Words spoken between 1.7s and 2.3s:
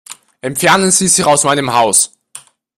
Haus.